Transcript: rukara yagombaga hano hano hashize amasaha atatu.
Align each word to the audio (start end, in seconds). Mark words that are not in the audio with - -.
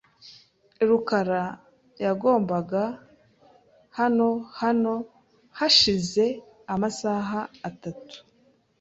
rukara 0.87 1.43
yagombaga 2.03 2.83
hano 3.97 4.27
hano 4.61 4.93
hashize 5.57 6.25
amasaha 6.73 7.39
atatu. 7.69 8.17